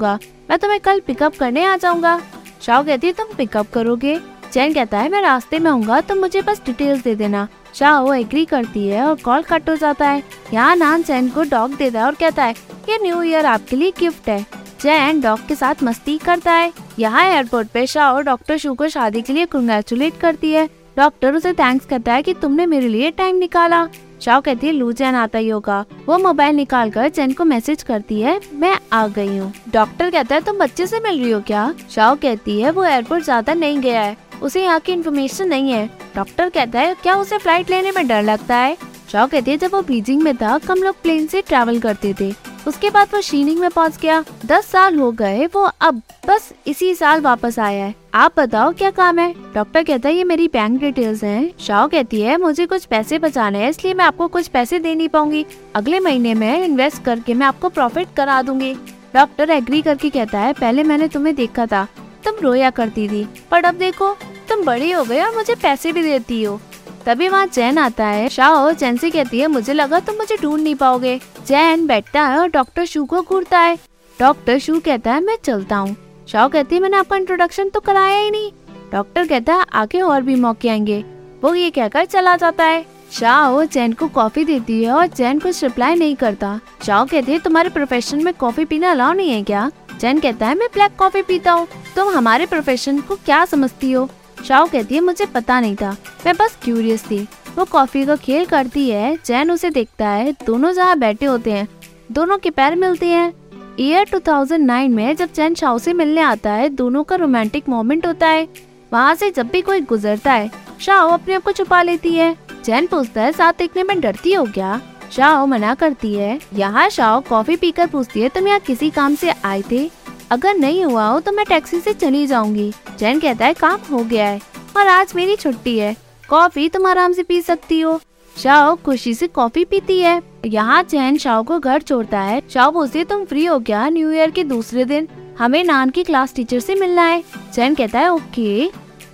मैं 0.50 0.58
तुम्हें 0.58 0.80
कल 0.80 1.00
पिकअप 1.00 1.36
करने 1.36 1.64
आ 1.64 1.76
जाऊँगा। 1.76 2.20
शाओ 2.62 2.84
कहती 2.84 3.06
है, 3.06 3.12
तुम 3.12 3.34
पिकअप 3.36 3.70
करोगे? 3.72 4.18
चैन 4.52 4.74
कहता 4.74 4.98
है, 4.98 5.08
मैं 5.08 5.22
रास्ते 5.22 5.58
में 5.58 5.70
हूँ 5.70 6.00
तुम 6.00 6.18
मुझे 6.18 6.42
बस 6.42 6.62
डिटेल्स 6.66 7.02
दे 7.02 7.14
देना। 7.14 7.48
शाओ 7.74 8.12
एग्री 8.14 8.44
करती 8.44 8.86
है 8.86 9.04
और 9.04 9.16
कॉल 9.16 9.42
कट 9.42 9.68
हो 9.70 9.76
जाता 9.76 10.08
है। 10.08 10.22
यहाँ 10.52 10.74
नान 10.76 11.02
चैन 11.02 11.28
को 11.28 11.42
डॉग 11.42 11.76
देता 11.76 12.00
है 12.00 12.06
और 12.06 12.14
कहता 12.14 12.44
है, 12.44 12.54
ये 12.88 12.98
न्यू 13.02 13.22
ईयर 13.22 13.46
आपके 13.46 13.76
लिए 13.76 13.92
गिफ्ट 13.98 14.28
है। 14.28 14.42
चैन 14.80 15.20
डॉग 15.20 15.46
के 15.48 15.54
साथ 15.54 15.82
मस्ती 15.82 16.18
करता 16.18 16.52
है। 16.52 16.72
यहाँ 16.98 17.24
एयरपोर्ट 17.24 17.68
पे 17.68 17.86
शाओ 17.86 18.20
डॉक्टर 18.20 18.56
शू 18.56 18.74
को 18.74 18.88
शादी 18.88 19.22
के 19.22 19.32
लिए 19.32 19.46
कंग्रेचुलेट 19.46 20.20
करती 20.20 20.52
है। 20.52 20.68
डॉक्टर 20.96 21.34
उसे 21.34 21.52
थैंक्स 21.52 21.86
कहता 21.86 22.12
है 22.12 22.22
कि 22.22 22.34
तुमने 22.34 22.66
मेरे 22.66 22.88
लिए 22.88 23.10
टाइम 23.10 23.36
निकाला। 23.36 23.86
शाह 24.20 24.40
कहती 24.40 24.66
है, 24.66 24.72
लू 24.72 24.90
चैन 24.92 25.14
आता 25.14 25.38
ही 25.38 25.48
होगा। 25.48 25.84
वो 26.06 26.16
मोबाइल 26.18 26.56
निकाल 26.56 26.90
कर 26.90 27.08
चैन 27.08 27.32
को 27.32 27.44
मैसेज 27.44 27.82
करती 27.82 28.20
है, 28.20 28.38
मैं 28.52 28.78
आ 28.92 29.06
गई 29.08 29.36
हूँ। 29.36 29.52
डॉक्टर 29.72 30.10
कहता 30.10 30.34
है, 30.34 30.40
तुम 30.40 30.58
बच्चे 30.58 30.86
से 30.86 31.00
मिल 31.00 31.20
रही 31.20 31.30
हो 31.30 31.40
क्या? 31.40 31.72
शाह 31.90 32.14
कहती 32.14 32.60
है, 32.60 32.70
वो 32.70 32.84
एयरपोर्ट 32.84 33.24
ज़्यादा 33.24 33.54
नहीं 33.54 33.80
गया 33.80 34.02
है। 34.02 34.16
उसे 34.42 34.62
यहाँ 34.62 34.80
की 34.80 34.92
इन्फॉर्मेशन 34.92 35.48
नहीं 35.48 35.72
है। 35.72 35.88
डॉक्टर 36.16 36.48
कहता 36.48 36.80
है, 36.80 36.94
क्या 36.94 37.14
उसे 37.14 37.38
फ़्लाइट 37.38 37.70
लेने 37.70 37.92
में 37.92 38.08
डर 38.08 38.22
लगता 38.22 38.56
है? 38.56 38.76
शाओ 39.12 39.26
कहती 39.26 39.50
है, 39.50 39.56
जब 39.56 39.70
वो 39.72 39.82
बीजिंग 39.82 40.22
में 40.22 40.36
था, 40.36 40.58
कम 40.58 40.74
लोग 40.74 41.02
प्लेन 41.02 41.26
से 41.26 41.42
ट्रैवल 41.42 41.80
करते 41.80 42.14
थे। 42.20 42.34
उसके 42.66 42.90
बाद 42.90 43.08
वो 43.14 43.20
शीनिंग 43.20 43.58
में 43.58 43.70
पहुँच 43.70 43.96
गया। 43.96 44.24
दस 44.46 44.66
साल 44.66 44.98
हो 44.98 45.12
गए, 45.12 45.46
वो 45.46 45.70
अब 45.80 46.02
बस 46.28 46.52
इसी 46.66 46.94
साल 46.94 47.20
वापस 47.20 47.58
आया 47.58 47.84
है। 47.84 47.94
आप 48.14 48.32
बताओ, 48.36 48.72
क्या 48.72 48.90
काम 48.90 49.18
है? 49.18 49.34
डॉक्टर 49.54 49.82
कहता 49.82 50.08
है, 50.08 50.14
ये 50.14 50.24
मेरी 50.24 50.48
बैंक 50.48 50.80
डिटेल्स 50.80 51.24
हैं। 51.24 51.50
शाओ 51.60 51.88
कहती 51.88 52.20
है, 52.20 52.36
मुझे 52.36 52.66
कुछ 52.66 52.84
पैसे 52.84 53.18
बचाने 53.18 53.58
हैं, 53.58 53.70
इसलिए 53.70 53.94
मैं 53.94 54.04
आपको 54.04 54.28
कुछ 54.28 54.48
पैसे 54.48 54.78
दे 54.78 54.94
नहीं 54.94 55.08
पाऊँगी। 55.08 55.46
अगले 55.74 56.00
महीने 56.00 56.34
में 56.34 56.64
इन्वेस्ट 56.64 57.02
करके 57.04 57.34
मैं 57.34 57.46
आपको 57.46 57.68
प्रॉफिट 57.68 58.08
करा 58.16 58.42
दूँगी। 58.42 58.74
डॉक्टर 59.14 59.50
एग्री 59.50 59.82
करके 59.82 60.10
कहता 60.10 60.38
है, 60.38 60.52
पहले 60.52 60.82
मैंने 60.82 61.08
तुम्हें 61.08 61.34
देखा 61.34 61.66
था। 61.66 61.88
तुम 62.24 62.34
रोया 62.42 62.70
करती 62.70 63.08
थी। 63.08 63.28
पर 63.50 63.64
अब 63.64 63.74
देखो 63.74 64.16
तुम 64.60 64.66
बड़ी 64.66 64.90
हो 64.90 65.04
गई 65.04 65.18
और 65.18 65.36
मुझे 65.36 65.54
पैसे 65.54 65.92
भी 65.92 66.02
देती 66.02 66.42
हो। 66.44 66.60
तभी 67.06 67.28
वहाँ 67.28 67.46
चैन 67.46 67.78
आता 67.78 68.06
है। 68.06 68.28
शाह 68.28 68.72
चैन 68.72 68.96
से 68.96 69.10
कहती 69.10 69.40
है, 69.40 69.46
मुझे 69.46 69.72
लगा 69.72 70.00
तुम 70.00 70.16
मुझे 70.16 70.36
ढूंढ 70.42 70.62
नहीं 70.62 70.74
पाओगे। 70.74 71.20
चैन 71.46 71.86
बैठता 71.86 72.22
है 72.22 72.38
और 72.38 72.48
डॉक्टर 72.48 72.84
शू 72.84 73.04
को 73.04 73.22
घूरता 73.22 73.58
है। 73.58 73.78
डॉक्टर 74.20 74.58
शू 74.58 74.80
कहता 74.80 75.12
है, 75.12 75.20
मैं 75.20 75.38
चलता 75.44 75.76
हूँ। 75.76 75.96
शाओ 76.28 76.48
कहती 76.48 76.74
है, 76.74 76.82
मैंने 76.82 76.96
आपका 76.96 77.16
इंट्रोडक्शन 77.16 77.68
तो 77.68 77.80
कराया 77.80 78.18
ही 78.18 78.30
नहीं। 78.30 78.52
डॉक्टर 78.92 79.26
कहता 79.26 79.54
है, 79.54 79.64
आगे 79.72 80.00
और 80.00 80.22
भी 80.22 80.34
मौके 80.34 80.68
आएँगे। 80.68 81.04
वो 81.44 81.54
ये 81.54 81.70
कहकर 81.70 82.04
चला 82.04 82.36
जाता 82.36 82.64
है। 82.64 82.86
शाओ 83.12 83.64
चैन 83.64 83.92
को 83.92 84.08
कॉफ़ी 84.08 84.44
देती 84.44 84.84
है 84.84 84.92
और 84.92 85.06
चैन 85.06 85.38
कुछ 85.38 85.64
रिप्लाई 85.64 85.94
नहीं 85.94 86.16
करता। 86.16 86.60
शाओ 86.86 87.06
कहती 87.06 87.32
है, 87.32 87.38
तुम्हारे 87.38 87.68
प्रोफेशन 87.68 88.24
में 88.24 88.34
कॉफ़ी 88.34 88.64
पीना 88.64 88.90
अलाउ 88.90 89.12
नहीं 89.12 89.30
है 89.30 89.42
क्या? 89.42 89.70
चैन 90.00 90.20
कहता 90.20 90.46
है, 90.46 90.54
मैं 90.54 90.68
ब्लैक 90.72 90.90
कॉफ़ी 90.98 91.22
पीता 91.22 91.52
हूँ। 91.52 91.68
तुम 91.96 92.08
हमारे 92.08 92.46
प्रोफेशन 92.46 93.00
को 93.00 93.16
क्या 93.16 93.44
समझती 93.44 93.92
हो? 93.92 94.10
शाओ 94.44 94.66
कहती 94.66 94.94
है, 94.94 95.00
मुझे 95.00 95.26
पता 95.26 95.60
नहीं 95.60 95.76
था। 95.76 95.96
मैं 96.26 96.36
बस 96.36 96.56
क्यूरियस 96.62 97.04
थी। 97.04 97.28
वो 97.56 97.64
कॉफ़ी 97.64 98.06
का 98.06 98.16
खेल 98.16 98.44
करती 98.44 98.88
है 98.90 99.16
चैन 99.16 99.50
उसे 99.50 99.70
देखता 99.70 100.08
है, 100.08 100.32
दोनों 100.46 100.72
जहाँ 100.72 100.98
बैठे 100.98 101.26
होते 101.26 101.52
हैं। 101.52 101.68
दोनों 102.12 102.38
के 102.38 102.50
पैर 102.50 102.76
मिलते 102.76 103.06
हैं। 103.06 103.32
ईयर 103.80 104.08
2009 104.14 104.88
में 104.88 105.16
जब 105.16 105.32
चैन 105.32 105.54
शाओ 105.54 105.78
से 105.78 105.92
मिलने 105.92 106.20
आता 106.20 106.52
है, 106.52 106.68
दोनों 106.68 107.04
का 107.04 107.16
रोमांटिक 107.16 107.68
मोमेंट 107.68 108.06
होता 108.06 108.26
है। 108.26 108.48
वहाँ 108.92 109.14
से 109.14 109.30
जब 109.30 109.48
भी 109.48 109.60
कोई 109.60 109.80
गुजरता 109.80 110.32
है, 110.32 110.50
शाओ 110.80 111.10
अपने 111.10 111.34
आप 111.34 111.42
को 111.42 111.52
छुपा 111.52 111.82
लेती 111.82 112.14
है। 112.14 112.36
चैन 112.64 112.86
पूछता 112.86 113.22
है, 113.22 113.32
साथ 113.32 113.52
देखने 113.52 113.82
में 113.82 114.00
डरती 114.00 114.32
हो 114.32 114.44
क्या? 114.44 114.80
शाओ 115.12 115.46
मना 115.46 115.74
करती 115.74 116.14
है, 116.14 116.40
यहाँ 116.54 116.88
शाओ 116.88 117.20
कॉफ़ी 117.20 117.56
पीकर 117.56 117.86
पूछती 117.86 118.20
है, 118.20 118.28
तुम 118.28 118.48
यहाँ 118.48 118.60
किसी 118.60 118.90
काम 118.90 119.14
से 119.14 119.30
आए 119.44 119.62
थे? 119.70 119.90
अगर 120.30 120.54
नहीं 120.54 120.84
हुआ 120.84 121.06
हो 121.06 121.20
तो 121.20 121.32
मैं 121.32 121.44
टैक्सी 121.46 121.80
से 121.80 121.92
चली 121.94 122.26
जाऊँगी। 122.26 122.70
चैन 122.98 123.20
कहता 123.20 123.46
है, 123.46 123.54
काम 123.54 123.80
हो 123.90 124.02
गया 124.04 124.28
है 124.28 124.40
और 124.76 124.86
आज 124.88 125.12
मेरी 125.16 125.36
छुट्टी 125.36 125.78
है। 125.78 125.96
कॉफ़ी 126.28 126.68
तुम 126.68 126.86
आराम 126.86 127.12
से 127.12 127.22
पी 127.22 127.40
सकती 127.40 127.80
हो। 127.80 128.00
शाओ 128.36 128.74
खुशी 128.76 129.14
से 129.14 129.26
कॉफ़ी 129.28 129.64
पीती 129.64 129.98
है। 130.00 130.20
यहाँ 130.46 130.82
चैन 130.82 131.16
शाओ 131.18 131.42
को 131.42 131.58
घर 131.58 131.82
छोड़ता 131.82 132.20
है। 132.20 132.42
शाओ 132.50 132.70
पूछती 132.72 132.98
है, 132.98 133.04
तुम 133.04 133.24
फ्री 133.24 133.44
हो 133.44 133.58
क्या? 133.60 133.88
न्यू 133.88 134.12
ईयर 134.12 134.30
के 134.30 134.44
दूसरे 134.44 134.84
दिन 134.84 135.08
हमें 135.38 135.62
नान 135.64 135.90
की 135.90 136.04
क्लास 136.04 136.34
टीचर 136.34 136.60
से 136.60 136.74
मिलना 136.74 137.02
है। 137.02 137.22
चैन 137.54 137.74
कहता 137.74 137.98
है, 137.98 138.12
ओके। 138.12 138.70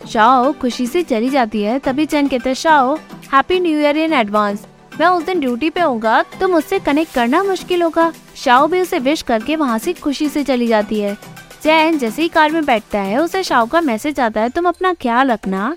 शाओ 0.09 0.53
खुशी 0.53 0.87
से 0.87 1.03
चली 1.03 1.31
जाती 1.31 1.63
है। 1.63 1.79
तभी 1.79 2.07
चैन 2.07 2.29
कहता 2.29 2.49
है, 2.49 2.55
Shao 2.55 2.95
happy 3.33 3.61
new 3.61 3.79
year 3.79 3.97
in 3.97 4.13
advance 4.13 4.67
मैं 5.01 5.07
उस 5.07 5.25
दिन 5.25 5.41
ड्यूटी 5.41 5.69
पे 5.71 5.81
होगा 5.81 6.23
तो 6.41 6.49
मुझसे 6.49 6.79
कनेक्ट 6.79 7.13
करना 7.15 7.43
मुश्किल 7.43 7.83
होगा। 7.83 8.13
शाओ 8.37 8.67
भी 8.67 8.81
उसे 8.81 8.99
विश 8.99 9.23
करके 9.23 9.57
वहाँ 9.57 9.79
से 9.79 9.93
खुशी 9.93 10.29
से 10.29 10.45
चली 10.45 10.67
जाती 10.67 11.01
है। 11.01 11.15
चैन 11.63 11.99
जैसे 11.99 12.23
ही 12.23 12.29
कार 12.29 12.51
में 12.51 12.65
बैठता 12.65 12.99
है, 12.99 13.19
उसे 13.19 13.43
शाओ 13.43 13.67
का 13.67 13.81
मैसेज 13.81 14.21
आता 14.21 14.41
है, 14.41 14.49
तुम 14.49 14.69
अपना 14.69 14.93
ख्याल 14.93 15.31
रखना। 15.31 15.77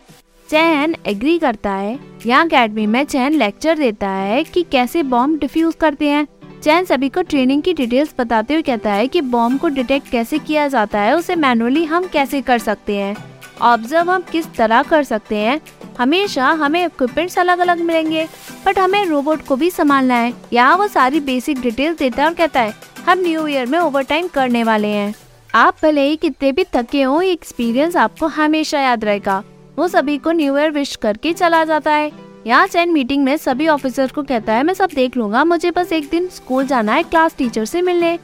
चैन 0.50 0.96
एग्री 1.08 1.40
करता 1.40 1.72
है। 1.72 2.00
यहाँ 2.26 2.46
अकेडमी 2.46 2.86
में 2.86 3.04
चैन 3.04 3.34
लेक्चर 3.34 3.78
देता 3.78 4.10
है 4.10 4.44
कि 4.44 4.64
कैसे 4.64 5.04
बॉम्ब 5.04 5.40
डिफ्यूज 5.40 5.76
करते 5.76 6.08
हैं। 6.08 6.28
चैन 6.64 6.86
सभी 6.86 7.10
को 7.10 7.22
ट्रेनिंग 7.22 7.62
की 7.62 7.74
डिटेल्स 7.74 8.14
बताते 8.20 8.54
हुए 8.54 8.62
कहता 8.62 8.94
है 8.94 9.08
कि 9.08 9.22
बॉम्ब 9.22 9.60
को 9.60 9.68
डिटेक्ट 9.68 10.10
कैसे 10.10 10.40
किया 10.40 10.68
जाता 10.68 11.00
है, 11.00 11.16
उसे 11.16 11.36
मैनुअली 11.36 11.86
हम 11.86 12.08
कैसे 12.08 12.42
कर 12.42 12.58
सकते 12.58 12.96
हैं। 12.96 13.39
ऑब्ज़र्व 13.62 14.12
हम 14.12 14.22
किस 14.32 14.46
तरह 14.54 14.84
कर 14.84 15.04
सकते 15.04 15.38
हैं, 15.38 15.60
हमेशा 16.00 16.50
हमें 16.54 16.84
इक्विपमेंट्स 16.86 17.38
अलग 17.40 17.60
अलग 17.60 17.82
मिलेंगे। 17.82 18.28
बट 18.66 18.80
हमें 18.80 19.06
रोबोट 19.06 19.46
को 19.46 19.56
भी 19.56 19.70
संभालना 19.72 20.16
है। 20.16 20.34
यहाँ 20.54 20.78
वो 20.78 20.88
सारी 20.88 21.20
बेसिक 21.22 21.62
डिटेल्स 21.62 21.98
देता 21.98 22.22
है 22.22 22.28
और 22.30 22.36
कहता 22.36 22.62
है, 22.62 22.74
हम 23.08 23.20
न्यू 23.20 23.48
ईयर 23.48 23.66
में 23.66 23.80
ओवर 23.80 24.06
करने 24.30 24.64
वाले 24.64 24.88
हैं। 24.88 25.14
आप 25.56 25.76
भले 25.84 26.02
ही 26.02 26.16
कितने 26.16 26.52
भी 26.52 26.64
थके 26.76 27.02
हो 27.04 27.22
एक्सपीरियंस 27.22 27.96
आपको 27.98 28.28
हमेशा 28.30 28.80
याद 28.80 29.06
रहेगा। 29.06 29.44
वो 29.78 29.88
सभी 29.88 30.18
को 30.18 30.32
न्यू 30.32 30.58
ईयर 30.58 30.72
विश 30.72 30.96
करके 30.96 31.34
चला 31.34 31.64
जाता 31.66 31.92
है। 31.92 32.12
यहाँ 32.48 32.68
चैन 32.68 32.92
मीटिंग 32.92 33.24
में 33.24 33.36
सभी 33.38 33.68
ऑफिसर 33.68 34.12
को 34.16 34.24
कहता 34.24 34.54
है, 34.54 34.64
मैं 34.64 34.74
सब 34.74 34.90
देख 34.96 35.18
लूँगा। 35.18 35.44
मुझे 35.46 35.72
बस 35.72 35.92
एक 35.94 36.10
दिन 36.10 36.28
स्कूल 36.28 36.68
जाना 36.68 36.94
है 36.94 37.04
क्लास 37.04 37.36
टीचर 37.38 37.66
से 37.66 37.82
मिलने। 37.82 38.18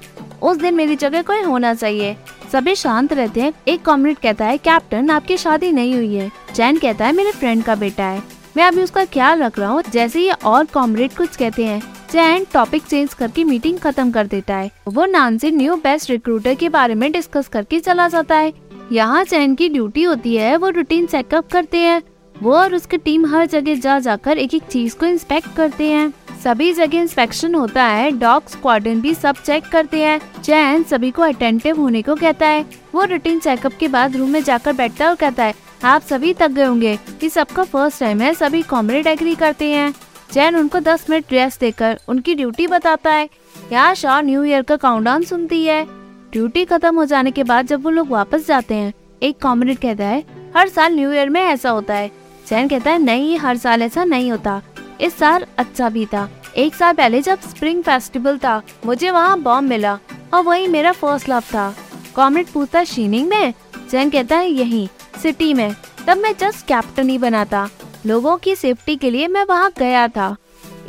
उस 0.46 0.58
दिन 0.58 0.76
मेरी 0.76 0.96
जगह 0.96 1.22
कोई 1.22 1.42
होना 1.42 1.74
चाहिए। 1.74 2.16
सभी 2.52 2.76
शांत 2.76 3.14
रहते 3.14 3.42
हैं। 3.42 3.54
एक 3.68 3.84
कॉमरेड 3.86 4.18
कहता 4.18 4.46
है 4.46 4.58
कैप्टन 4.58 5.10
आपकी 5.10 5.38
शादी 5.38 5.72
नहीं 5.72 5.96
हुई 5.96 6.16
है। 6.16 6.32
चैन 6.56 6.78
कहता 6.78 7.06
है, 7.06 7.14
मेरे 7.14 7.32
फ्रेंड 7.32 7.64
का 7.64 7.76
बेटा 7.76 8.04
है। 8.04 8.22
मैं 8.58 8.64
अभी 8.64 8.82
उसका 8.82 9.06
ख्याल 9.06 9.44
रख 9.44 9.60
रहा 9.60 9.70
हूँ, 9.70 9.82
जैसे 9.92 10.22
ये 10.22 10.32
और 10.32 10.66
कॉमरेड 10.66 11.14
कुछ 11.14 11.36
कहते 11.36 11.66
हैं। 11.66 11.82
चैन 12.10 12.46
टॉपिक 12.54 12.84
चेंज 12.84 13.14
करके 13.14 13.44
मीटिंग 13.44 13.80
खत्म 13.80 14.12
कर 14.12 14.28
देता 14.28 14.56
है। 14.56 14.72
वो 14.88 15.06
नान 15.06 15.38
से 15.38 15.52
न्यू 15.52 15.76
बेस्ट 15.76 16.10
रिक्रूटर 16.10 16.54
के 16.56 16.70
बारे 16.70 16.96
में 16.96 17.12
डिस्कस 17.12 17.48
करके 17.48 17.80
चला 17.80 18.08
जाता 18.08 18.36
है। 18.36 18.54
यहाँ 18.92 19.24
चैन 19.24 19.56
की 19.56 19.70
ड्यूटी 19.70 20.04
होती 20.04 20.36
है, 20.36 20.56
वो 20.58 20.70
रूटीन 20.70 21.06
चेकअप 21.06 21.48
करते 21.52 21.78
हैं। 21.78 22.02
वो 22.42 22.54
और 22.54 22.74
उसकी 22.76 22.98
टीम 22.98 23.26
हर 23.26 23.46
जगह 23.46 23.76
जा 23.76 24.00
जाकर 24.00 24.38
एक 24.38 24.54
एक 24.54 24.64
चीज़ 24.64 24.96
को 24.96 25.06
इंस्पेक्ट 25.06 25.56
करते 25.56 25.90
हैं। 25.92 26.14
सभी 26.44 26.72
जगह 26.74 27.00
इंस्पेक्शन 27.00 27.56
होता 27.56 27.84
है 27.84 28.12
डॉग 28.12 28.50
स्क्वाडन 28.50 29.02
भी 29.02 29.14
सब 29.14 29.36
चेक 29.36 29.66
करते 29.66 30.02
हैं। 30.02 30.20
चैन 30.42 30.84
सभी 30.84 31.12
को 31.12 31.22
अटेंटिव 31.22 31.80
होने 31.82 32.02
को 32.02 32.16
कहता 32.16 32.48
है। 32.48 32.66
वो 32.96 33.04
रूटीन 33.04 33.40
चेकअप 33.40 33.74
के 33.80 33.88
बाद 33.88 34.16
रूम 34.16 34.30
में 34.30 34.44
जाकर 34.44 34.74
बैठता 34.74 35.06
है 35.06 35.10
और 35.10 35.16
कहता 35.16 35.44
है, 35.44 35.54
आप 35.84 36.02
सभी 36.02 36.34
थक 36.34 36.52
गए 36.52 36.66
होंगे। 36.66 36.94
ये 37.24 37.30
सबका 37.30 37.64
फ़र्स्ट 37.64 38.00
टाइम 38.00 38.22
है, 38.22 38.34
सभी 38.34 38.62
कॉमरेड 38.62 39.08
एग्री 39.08 39.36
करते 39.36 39.70
हैं। 39.70 39.94
चैन 40.32 40.56
उनको 40.56 40.80
10 40.80 41.06
मिनट 41.10 41.32
रेस्ट 41.32 41.60
देकर 41.60 42.00
उनकी 42.08 42.36
ड्यूटी 42.36 42.68
बताता 42.68 43.14
है। 43.14 43.30
यहाँ 43.72 43.94
शाह 43.96 44.22
न्यू 44.22 44.44
ईयर 44.44 44.62
का 44.62 44.76
काउंटडाउन 44.76 45.24
सुनती 45.24 45.64
है। 45.66 45.84
ड्यूटी 46.32 46.66
खत्म 46.66 46.96
हो 46.96 47.06
जाने 47.06 47.32
के 47.32 47.44
बाद 47.44 47.68
जब 47.68 47.84
वो 47.84 47.90
लोग 47.90 48.10
वापस 48.10 48.48
जाते 48.48 48.76
हैं, 48.76 48.94
एक 49.24 49.42
कॉमरेड 49.42 49.78
कहता 49.78 50.06
है, 50.06 50.24
हर 50.58 50.70
साल 50.70 50.94
न्यू 50.94 51.12
ईयर 51.14 51.30
में 51.30 51.42
ऐसा 51.42 51.70
होता 51.70 51.94
है। 51.94 52.12
चैन 52.48 52.68
कहता 52.68 52.92
है, 52.92 53.00
नहीं, 53.00 53.38
हर 53.38 53.58
साल 53.58 53.82
ऐसा 53.82 54.04
नहीं 54.04 54.32
होता। 54.32 54.62
इस 55.02 55.18
साल 55.18 55.46
अच्छा 55.58 55.90
भी 55.90 56.06
था। 56.06 56.30
एक 56.58 56.76
साल 56.76 56.94
पहले 56.94 57.22
जब 57.22 57.40
स्प्रिंग 57.40 57.84
फेस्टिवल 57.84 58.38
था, 58.38 58.62
मुझे 58.86 59.12
वहाँ 59.12 59.40
बॉम्ब 59.40 59.70
मिला 59.70 60.00
और 60.34 60.44
वही 60.44 60.68
मेरा 60.68 60.92
फ़र्स्ट 60.92 61.30
लव 61.30 61.40
था। 61.40 61.76
कॉमरेड 62.16 62.48
पूछता, 62.48 62.84
शीनिंग 62.84 63.30
में? 63.30 63.54
चैन 63.92 64.10
कहता 64.10 64.38
है, 64.38 64.50
यही, 64.50 64.90
सिटी 65.24 65.54
में। 65.54 65.76
तब 66.08 66.18
मैं 66.18 66.36
जस्ट 66.40 66.66
कैप्टन 66.66 67.10
ही 67.10 67.18
बना 67.18 67.46
था। 67.46 67.70
लोगों 68.06 68.38
की 68.38 68.56
सेफ्टी 68.56 68.96
के 68.96 69.12
लिए 69.12 69.28
मैं 69.28 69.46
वहाँ 69.50 69.72
गया 69.80 70.08
था। 70.08 70.36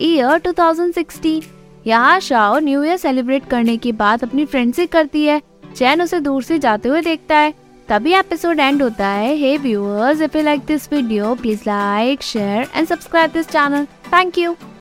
ईयर 0.01 0.39
2016 0.39 1.43
यहाँ 1.87 2.21
शाओ 2.21 2.59
न्यू 2.59 2.85
ईयर 2.85 2.97
सेलिब्रेट 2.97 3.49
करने 3.51 3.77
की 3.77 3.93
बात 3.93 4.23
अपनी 4.23 4.45
फ्रेंड 4.45 4.75
से 4.75 4.87
करती 4.87 5.25
है। 5.25 5.43
चैन 5.77 6.03
उसे 6.03 6.21
दूर 6.21 6.43
से 6.43 6.59
जाते 6.59 6.89
हुए 6.89 7.03
देखता 7.03 7.37
है। 7.37 7.55
तभी 7.89 8.13
एपिसोड 8.15 8.61
एंड 8.61 8.83
होता 8.83 9.09
है। 9.09 9.35
Hey 9.37 9.57
viewers 9.59 10.21
if 10.21 10.37
you 10.37 10.43
like 10.45 10.65
this 10.67 10.93
video 10.93 11.35
please 11.35 11.61
like 11.67 12.23
share 12.23 12.69
and 12.77 12.87
subscribe 12.87 13.31
this 13.33 13.49
channel 13.49 13.85
thank 14.13 14.39
you 14.39 14.57